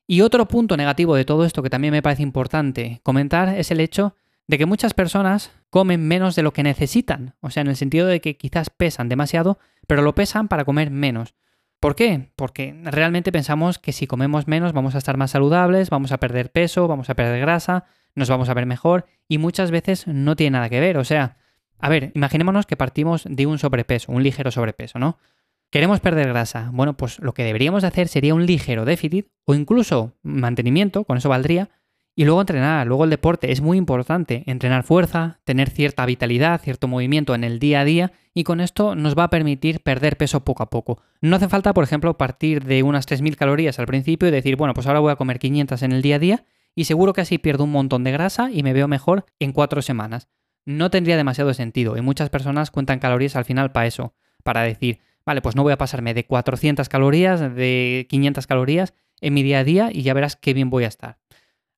Y 0.07 0.21
otro 0.21 0.47
punto 0.47 0.77
negativo 0.77 1.15
de 1.15 1.25
todo 1.25 1.43
esto 1.43 1.61
que 1.61 1.69
también 1.69 1.91
me 1.91 2.01
parece 2.01 2.23
importante 2.23 3.01
comentar 3.03 3.49
es 3.49 3.71
el 3.71 3.81
hecho 3.81 4.15
de 4.47 4.57
que 4.57 4.65
muchas 4.65 4.93
personas 4.93 5.51
comen 5.69 6.07
menos 6.07 6.35
de 6.35 6.43
lo 6.43 6.53
que 6.53 6.63
necesitan, 6.63 7.35
o 7.41 7.49
sea, 7.49 7.61
en 7.61 7.67
el 7.67 7.75
sentido 7.75 8.07
de 8.07 8.21
que 8.21 8.37
quizás 8.37 8.69
pesan 8.69 9.09
demasiado, 9.09 9.59
pero 9.85 10.01
lo 10.01 10.15
pesan 10.15 10.47
para 10.47 10.63
comer 10.63 10.89
menos. 10.89 11.35
¿Por 11.81 11.95
qué? 11.95 12.31
Porque 12.37 12.79
realmente 12.85 13.33
pensamos 13.33 13.77
que 13.77 13.91
si 13.91 14.07
comemos 14.07 14.47
menos 14.47 14.71
vamos 14.71 14.95
a 14.95 14.97
estar 14.97 15.17
más 15.17 15.31
saludables, 15.31 15.89
vamos 15.89 16.13
a 16.13 16.17
perder 16.17 16.51
peso, 16.51 16.87
vamos 16.87 17.09
a 17.09 17.13
perder 17.13 17.41
grasa, 17.41 17.85
nos 18.15 18.29
vamos 18.29 18.47
a 18.47 18.53
ver 18.53 18.65
mejor 18.65 19.05
y 19.27 19.37
muchas 19.37 19.69
veces 19.71 20.07
no 20.07 20.37
tiene 20.37 20.51
nada 20.51 20.69
que 20.69 20.79
ver. 20.79 20.97
O 20.97 21.03
sea, 21.03 21.37
a 21.79 21.89
ver, 21.89 22.11
imaginémonos 22.15 22.65
que 22.65 22.77
partimos 22.77 23.25
de 23.29 23.45
un 23.45 23.59
sobrepeso, 23.59 24.11
un 24.11 24.23
ligero 24.23 24.51
sobrepeso, 24.51 24.97
¿no? 24.97 25.19
Queremos 25.69 25.99
perder 25.99 26.29
grasa. 26.29 26.69
Bueno, 26.73 26.95
pues 26.95 27.19
lo 27.19 27.33
que 27.33 27.43
deberíamos 27.43 27.83
hacer 27.83 28.07
sería 28.07 28.33
un 28.33 28.45
ligero 28.45 28.85
déficit 28.85 29.27
o 29.45 29.53
incluso 29.53 30.13
mantenimiento, 30.23 31.03
con 31.03 31.17
eso 31.17 31.29
valdría, 31.29 31.69
y 32.15 32.25
luego 32.25 32.41
entrenar. 32.41 32.87
Luego 32.87 33.03
el 33.03 33.11
deporte 33.11 33.51
es 33.51 33.61
muy 33.61 33.77
importante. 33.77 34.43
Entrenar 34.47 34.83
fuerza, 34.83 35.39
tener 35.43 35.69
cierta 35.69 36.05
vitalidad, 36.05 36.59
cierto 36.59 36.87
movimiento 36.87 37.35
en 37.35 37.43
el 37.43 37.59
día 37.59 37.81
a 37.81 37.85
día 37.85 38.11
y 38.33 38.43
con 38.43 38.59
esto 38.59 38.95
nos 38.95 39.15
va 39.15 39.25
a 39.25 39.29
permitir 39.29 39.81
perder 39.81 40.17
peso 40.17 40.43
poco 40.43 40.63
a 40.63 40.69
poco. 40.71 40.99
No 41.21 41.35
hace 41.35 41.47
falta, 41.47 41.75
por 41.75 41.83
ejemplo, 41.83 42.17
partir 42.17 42.63
de 42.63 42.81
unas 42.81 43.07
3.000 43.07 43.35
calorías 43.35 43.77
al 43.77 43.85
principio 43.85 44.27
y 44.27 44.31
decir, 44.31 44.55
bueno, 44.55 44.73
pues 44.73 44.87
ahora 44.87 44.99
voy 44.99 45.11
a 45.11 45.15
comer 45.15 45.37
500 45.37 45.83
en 45.83 45.91
el 45.91 46.01
día 46.01 46.15
a 46.15 46.19
día 46.19 46.45
y 46.73 46.85
seguro 46.85 47.13
que 47.13 47.21
así 47.21 47.37
pierdo 47.37 47.65
un 47.65 47.71
montón 47.71 48.03
de 48.03 48.11
grasa 48.11 48.49
y 48.51 48.63
me 48.63 48.73
veo 48.73 48.87
mejor 48.87 49.25
en 49.39 49.51
cuatro 49.51 49.83
semanas. 49.83 50.27
No 50.65 50.89
tendría 50.89 51.17
demasiado 51.17 51.53
sentido 51.53 51.97
y 51.97 52.01
muchas 52.01 52.31
personas 52.31 52.71
cuentan 52.71 52.97
calorías 52.97 53.35
al 53.35 53.45
final 53.45 53.71
para 53.71 53.85
eso, 53.85 54.15
para 54.43 54.63
decir, 54.63 55.01
Vale, 55.27 55.41
pues 55.41 55.57
no 55.57 55.63
voy 55.63 55.73
a 55.73 55.77
pasarme 55.77 56.13
de 56.13 56.25
400 56.25 56.87
calorías, 56.87 57.41
de 57.53 58.07
500 58.09 58.47
calorías 58.47 58.93
en 59.19 59.33
mi 59.33 59.43
día 59.43 59.59
a 59.59 59.65
día 59.65 59.89
y 59.91 60.03
ya 60.03 60.13
verás 60.13 60.37
qué 60.37 60.53
bien 60.53 60.69
voy 60.69 60.85
a 60.85 60.87
estar. 60.87 61.17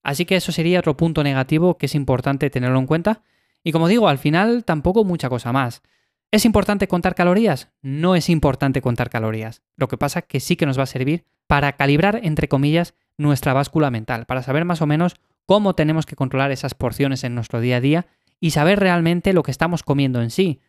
Así 0.04 0.26
que 0.26 0.36
eso 0.36 0.52
sería 0.52 0.78
otro 0.78 0.96
punto 0.96 1.24
negativo 1.24 1.76
que 1.76 1.88
es 1.88 1.96
importante 1.96 2.52
tenerlo 2.52 2.78
en 2.78 2.86
cuenta. 2.86 3.24
Y 3.64 3.72
como 3.72 3.88
digo, 3.88 4.08
al 4.08 4.20
final 4.20 4.66
tampoco 4.66 5.04
mucha 5.04 5.30
cosa 5.30 5.52
más. 5.52 5.82
¿Es 6.30 6.46
importante 6.46 6.88
contar 6.88 7.16
calorías? 7.16 7.70
No 7.82 8.16
es 8.16 8.30
importante 8.30 8.84
contar 8.84 9.10
calorías. 9.10 9.64
Lo 9.78 9.88
que 9.88 9.98
pasa 9.98 10.20
es 10.20 10.26
que 10.26 10.40
sí 10.40 10.56
que 10.56 10.68
nos 10.68 10.78
va 10.78 10.84
a 10.84 10.86
servir 10.86 11.26
para 11.48 11.74
calibrar, 11.74 12.20
entre 12.22 12.50
comillas, 12.50 12.94
nuestra 13.18 13.54
báscula 13.54 13.90
mental, 13.90 14.28
para 14.28 14.44
saber 14.44 14.64
más 14.64 14.84
o 14.84 14.86
menos 14.86 15.16
cómo 15.48 15.74
tenemos 15.74 16.06
que 16.06 16.16
controlar 16.16 16.52
esas 16.52 16.76
porciones 16.76 17.24
en 17.24 17.34
nuestro 17.34 17.62
día 17.62 17.78
a 17.78 17.82
día 17.82 18.06
y 18.40 18.52
saber 18.52 18.80
realmente 18.80 19.34
lo 19.34 19.42
que 19.42 19.50
estamos 19.50 19.82
comiendo 19.82 20.22
en 20.22 20.30
sí. 20.30 20.62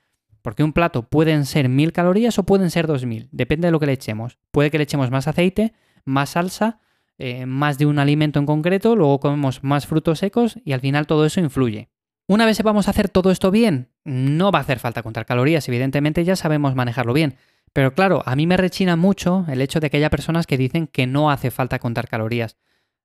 Porque 0.43 0.65
un 0.65 0.73
plato 0.73 1.03
pueden 1.03 1.47
ser 1.47 1.69
mil 1.69 1.93
calorías 1.93 2.39
o 2.39 2.45
pueden 2.45 2.71
ser 2.71 2.87
dos 2.87 3.05
mil, 3.05 3.29
depende 3.33 3.69
de 3.69 3.73
lo 3.73 3.81
que 3.81 3.87
le 3.87 3.93
echemos. 3.93 4.39
Puede 4.51 4.71
que 4.71 4.79
le 4.79 4.85
echemos 4.85 5.11
más 5.11 5.29
aceite, 5.29 5.73
más 6.05 6.31
salsa, 6.31 6.81
eh, 7.19 7.45
más 7.45 7.77
de 7.77 7.87
un 7.87 7.99
alimento 7.99 8.39
en 8.39 8.47
concreto, 8.47 8.97
luego 8.97 9.21
comemos 9.21 9.63
más 9.63 9.87
frutos 9.87 10.21
secos 10.21 10.59
y 10.65 10.73
al 10.73 10.81
final 10.81 11.07
todo 11.07 11.27
eso 11.27 11.41
influye. 11.41 11.91
Una 12.27 12.47
vez 12.47 12.57
sepamos 12.57 12.89
hacer 12.89 13.09
todo 13.09 13.31
esto 13.31 13.51
bien, 13.51 13.91
no 14.05 14.53
va 14.53 14.61
a 14.61 14.63
hacer 14.63 14.79
falta 14.79 15.03
contar 15.03 15.27
calorías, 15.27 15.69
evidentemente 15.69 16.25
ya 16.25 16.37
sabemos 16.37 16.75
manejarlo 16.75 17.13
bien. 17.13 17.37
Pero 17.73 17.93
claro, 17.93 18.23
a 18.25 18.37
mí 18.37 18.47
me 18.47 18.57
rechina 18.57 18.97
mucho 18.97 19.45
el 19.49 19.61
hecho 19.61 19.81
de 19.81 19.91
que 19.91 19.99
haya 19.99 20.11
personas 20.11 20.47
que 20.47 20.57
dicen 20.57 20.87
que 20.87 21.07
no 21.07 21.31
hace 21.31 21.51
falta 21.51 21.79
contar 21.79 22.09
calorías. 22.09 22.57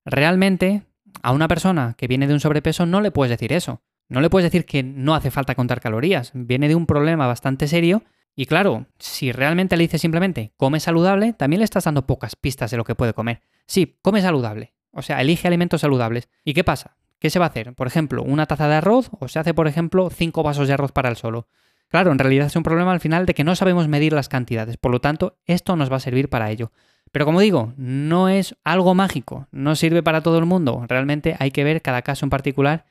Realmente, 0.06 0.84
a 1.22 1.32
una 1.32 1.48
persona 1.48 1.96
que 1.98 2.08
viene 2.08 2.28
de 2.28 2.34
un 2.34 2.40
sobrepeso 2.40 2.86
no 2.86 3.02
le 3.02 3.12
puedes 3.12 3.32
decir 3.32 3.52
eso. 3.52 3.82
No 4.08 4.22
le 4.22 4.30
puedes 4.30 4.52
decir 4.52 4.66
que 4.66 4.84
no 4.84 5.16
hace 5.16 5.32
falta 5.32 5.56
contar 5.56 5.82
calorías. 5.82 6.32
Viene 6.34 6.68
de 6.68 6.76
un 6.76 6.86
problema 6.86 7.28
bastante 7.28 7.68
serio 7.68 8.04
y 8.36 8.46
claro, 8.46 8.88
si 9.00 9.32
realmente 9.32 9.78
le 9.78 9.84
dices 9.84 10.02
simplemente 10.02 10.52
come 10.58 10.80
saludable, 10.80 11.34
también 11.34 11.60
le 11.60 11.66
estás 11.66 11.86
dando 11.86 12.06
pocas 12.06 12.36
pistas 12.36 12.70
de 12.72 12.78
lo 12.78 12.84
que 12.84 12.96
puede 12.96 13.14
comer. 13.14 13.42
Sí, 13.66 13.98
come 14.02 14.22
saludable. 14.22 14.74
O 14.92 15.02
sea, 15.02 15.22
elige 15.22 15.48
alimentos 15.48 15.82
saludables. 15.82 16.30
¿Y 16.44 16.54
qué 16.54 16.64
pasa? 16.64 16.98
¿Qué 17.20 17.30
se 17.30 17.40
va 17.40 17.46
a 17.46 17.50
hacer? 17.50 17.74
Por 17.74 17.88
ejemplo, 17.88 18.24
una 18.24 18.46
taza 18.46 18.68
de 18.68 18.76
arroz 18.76 19.10
o 19.20 19.28
se 19.28 19.40
hace, 19.40 19.54
por 19.54 19.68
ejemplo, 19.68 20.10
cinco 20.10 20.44
vasos 20.44 20.68
de 20.68 20.74
arroz 20.74 20.92
para 20.92 21.10
el 21.10 21.16
solo. 21.16 21.48
Claro, 21.88 22.12
en 22.12 22.20
realidad 22.20 22.48
es 22.48 22.56
un 22.56 22.64
problema 22.64 22.92
al 22.92 23.00
final 23.00 23.26
de 23.26 23.34
que 23.34 23.44
no 23.44 23.56
sabemos 23.56 23.88
medir 23.88 24.14
las 24.14 24.28
cantidades, 24.28 24.78
por 24.78 24.92
lo 24.92 25.00
tanto, 25.00 25.38
esto 25.46 25.76
nos 25.76 25.92
va 25.92 25.98
a 25.98 26.02
servir 26.02 26.30
para 26.30 26.52
ello. 26.52 26.72
Pero 27.12 27.26
como 27.26 27.40
digo, 27.40 27.74
no 27.78 28.28
es 28.28 28.56
algo 28.64 28.96
mágico, 28.96 29.48
no 29.52 29.76
sirve 29.76 30.04
para 30.04 30.22
todo 30.22 30.40
el 30.40 30.46
mundo, 30.46 30.84
realmente 30.88 31.36
hay 31.40 31.52
que 31.52 31.64
ver 31.64 31.82
cada 31.82 32.02
caso 32.02 32.26
en 32.26 32.32
particular 32.32 32.86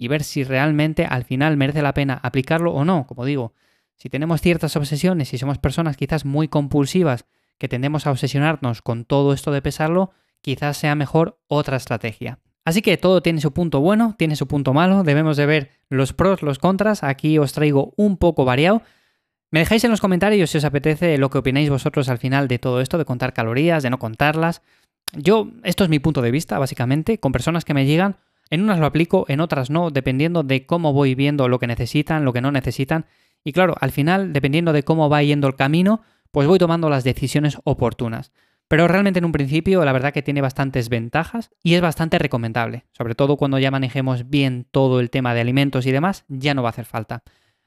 y 0.00 0.08
ver 0.08 0.24
si 0.24 0.44
realmente 0.44 1.04
al 1.04 1.24
final 1.24 1.58
merece 1.58 1.82
la 1.82 1.92
pena 1.92 2.18
aplicarlo 2.22 2.72
o 2.72 2.86
no, 2.86 3.06
como 3.06 3.26
digo. 3.26 3.52
Si 3.96 4.08
tenemos 4.08 4.40
ciertas 4.40 4.74
obsesiones 4.74 5.34
y 5.34 5.36
somos 5.36 5.58
personas 5.58 5.98
quizás 5.98 6.24
muy 6.24 6.48
compulsivas 6.48 7.26
que 7.58 7.68
tendemos 7.68 8.06
a 8.06 8.10
obsesionarnos 8.10 8.80
con 8.80 9.04
todo 9.04 9.34
esto 9.34 9.52
de 9.52 9.60
pesarlo, 9.60 10.12
quizás 10.40 10.78
sea 10.78 10.94
mejor 10.94 11.38
otra 11.48 11.76
estrategia. 11.76 12.38
Así 12.64 12.80
que 12.80 12.96
todo 12.96 13.20
tiene 13.20 13.42
su 13.42 13.52
punto 13.52 13.80
bueno, 13.80 14.14
tiene 14.16 14.36
su 14.36 14.48
punto 14.48 14.72
malo, 14.72 15.02
debemos 15.02 15.36
de 15.36 15.44
ver 15.44 15.70
los 15.90 16.14
pros, 16.14 16.40
los 16.40 16.58
contras, 16.58 17.04
aquí 17.04 17.36
os 17.36 17.52
traigo 17.52 17.92
un 17.98 18.16
poco 18.16 18.46
variado. 18.46 18.80
Me 19.50 19.60
dejáis 19.60 19.84
en 19.84 19.90
los 19.90 20.00
comentarios 20.00 20.48
si 20.48 20.56
os 20.56 20.64
apetece 20.64 21.18
lo 21.18 21.28
que 21.28 21.36
opináis 21.36 21.68
vosotros 21.68 22.08
al 22.08 22.16
final 22.16 22.48
de 22.48 22.58
todo 22.58 22.80
esto, 22.80 22.96
de 22.96 23.04
contar 23.04 23.34
calorías, 23.34 23.82
de 23.82 23.90
no 23.90 23.98
contarlas. 23.98 24.62
Yo, 25.12 25.50
esto 25.62 25.84
es 25.84 25.90
mi 25.90 25.98
punto 25.98 26.22
de 26.22 26.30
vista, 26.30 26.58
básicamente, 26.58 27.20
con 27.20 27.32
personas 27.32 27.66
que 27.66 27.74
me 27.74 27.84
llegan, 27.84 28.16
en 28.50 28.62
unas 28.62 28.78
lo 28.78 28.86
aplico, 28.86 29.24
en 29.28 29.40
otras 29.40 29.70
no, 29.70 29.90
dependiendo 29.90 30.42
de 30.42 30.66
cómo 30.66 30.92
voy 30.92 31.14
viendo 31.14 31.48
lo 31.48 31.58
que 31.58 31.66
necesitan, 31.66 32.24
lo 32.24 32.32
que 32.32 32.40
no 32.40 32.52
necesitan. 32.52 33.06
Y 33.44 33.52
claro, 33.52 33.74
al 33.80 33.92
final, 33.92 34.32
dependiendo 34.32 34.72
de 34.72 34.82
cómo 34.82 35.08
va 35.08 35.22
yendo 35.22 35.46
el 35.46 35.56
camino, 35.56 36.02
pues 36.32 36.46
voy 36.46 36.58
tomando 36.58 36.90
las 36.90 37.04
decisiones 37.04 37.58
oportunas. 37.64 38.32
Pero 38.68 38.86
realmente 38.86 39.18
en 39.18 39.24
un 39.24 39.32
principio 39.32 39.84
la 39.84 39.92
verdad 39.92 40.12
que 40.12 40.22
tiene 40.22 40.40
bastantes 40.40 40.88
ventajas 40.88 41.50
y 41.60 41.74
es 41.74 41.80
bastante 41.80 42.20
recomendable. 42.20 42.84
Sobre 42.92 43.16
todo 43.16 43.36
cuando 43.36 43.58
ya 43.58 43.72
manejemos 43.72 44.30
bien 44.30 44.66
todo 44.70 45.00
el 45.00 45.10
tema 45.10 45.34
de 45.34 45.40
alimentos 45.40 45.86
y 45.86 45.90
demás, 45.90 46.24
ya 46.28 46.54
no 46.54 46.62
va 46.62 46.68
a 46.68 46.70
hacer 46.70 46.84
falta. 46.84 47.24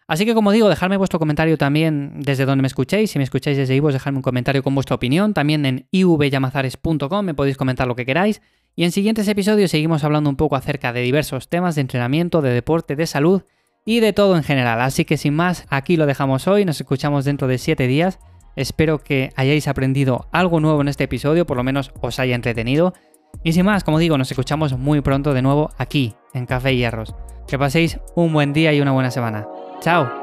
Así 0.08 0.26
que 0.26 0.34
como 0.34 0.52
digo, 0.52 0.70
dejadme 0.70 0.96
vuestro 0.96 1.20
comentario 1.20 1.58
también 1.58 2.22
desde 2.22 2.46
donde 2.46 2.62
me 2.62 2.68
escuchéis. 2.68 3.12
Si 3.12 3.20
me 3.20 3.24
escucháis 3.24 3.58
desde 3.58 3.76
Ivo, 3.76 3.92
dejadme 3.92 4.20
un 4.20 4.22
comentario 4.22 4.64
con 4.64 4.76
vuestra 4.76 4.96
opinión. 4.96 5.34
También 5.34 5.66
en 5.66 5.88
ivyamazares.com 5.92 7.26
me 7.26 7.34
podéis 7.34 7.58
comentar 7.58 7.86
lo 7.86 7.96
que 7.96 8.06
queráis. 8.06 8.42
Y 8.76 8.84
en 8.84 8.92
siguientes 8.92 9.28
episodios 9.28 9.72
seguimos 9.72 10.04
hablando 10.04 10.30
un 10.30 10.36
poco 10.36 10.56
acerca 10.56 10.94
de 10.94 11.02
diversos 11.02 11.48
temas 11.48 11.76
de 11.76 11.82
entrenamiento, 11.82 12.42
de 12.42 12.52
deporte, 12.52 12.96
de 12.96 13.06
salud 13.06 13.44
y 13.86 14.00
de 14.00 14.14
todo 14.14 14.36
en 14.36 14.44
general. 14.44 14.82
Así 14.82 15.06
que 15.06 15.18
sin 15.18 15.36
más, 15.36 15.66
aquí 15.70 15.98
lo 15.98 16.06
dejamos 16.06 16.48
hoy. 16.48 16.66
Nos 16.66 16.82
escuchamos 16.82 17.26
dentro 17.26 17.48
de 17.48 17.58
7 17.58 17.88
días. 17.88 18.20
Espero 18.56 19.00
que 19.00 19.32
hayáis 19.36 19.68
aprendido 19.68 20.28
algo 20.32 20.60
nuevo 20.60 20.82
en 20.82 20.88
este 20.88 21.06
episodio, 21.06 21.46
por 21.46 21.58
lo 21.58 21.64
menos 21.64 21.92
os 22.02 22.20
haya 22.20 22.36
entretenido. 22.36 22.94
Y 23.44 23.54
sin 23.54 23.66
más, 23.66 23.84
como 23.84 24.00
digo, 24.00 24.18
nos 24.18 24.32
escuchamos 24.32 24.78
muy 24.78 25.02
pronto 25.02 25.34
de 25.34 25.42
nuevo 25.42 25.72
aquí, 25.78 26.16
en 26.34 26.46
Café 26.46 26.74
y 26.74 26.78
Hierros. 26.78 27.16
Que 27.48 27.58
paséis 27.58 28.00
un 28.16 28.32
buen 28.32 28.54
día 28.54 28.74
y 28.74 28.82
una 28.82 28.92
buena 28.92 29.12
semana. 29.12 29.48
¡Chao! 29.82 30.23